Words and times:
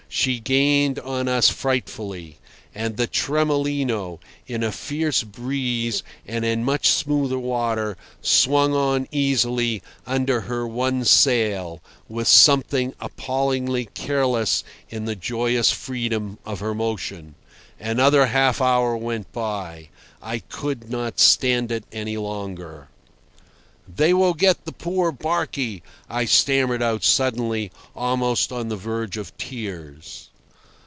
She 0.13 0.41
gained 0.41 0.99
on 0.99 1.29
us 1.29 1.47
frightfully. 1.47 2.37
And 2.75 2.97
the 2.97 3.07
Tremolino, 3.07 4.19
in 4.45 4.61
a 4.61 4.69
fierce 4.69 5.23
breeze 5.23 6.03
and 6.27 6.43
in 6.43 6.65
much 6.65 6.89
smoother 6.89 7.39
water, 7.39 7.95
swung 8.21 8.73
on 8.75 9.07
easily 9.09 9.81
under 10.05 10.41
her 10.41 10.67
one 10.67 11.05
sail, 11.05 11.79
with 12.09 12.27
something 12.27 12.93
appallingly 12.99 13.85
careless 13.93 14.65
in 14.89 15.05
the 15.05 15.15
joyous 15.15 15.71
freedom 15.71 16.39
of 16.45 16.59
her 16.59 16.75
motion. 16.75 17.35
Another 17.79 18.25
half 18.25 18.59
hour 18.59 18.97
went 18.97 19.31
by. 19.31 19.87
I 20.21 20.39
could 20.39 20.89
not 20.91 21.21
stand 21.21 21.71
it 21.71 21.85
any 21.93 22.17
longer. 22.17 22.89
"They 23.93 24.13
will 24.13 24.35
get 24.35 24.63
the 24.63 24.71
poor 24.71 25.11
barky," 25.11 25.83
I 26.09 26.23
stammered 26.23 26.81
out 26.81 27.03
suddenly, 27.03 27.71
almost 27.93 28.49
on 28.49 28.69
the 28.69 28.77
verge 28.77 29.17
of 29.17 29.35
tears. 29.37 30.29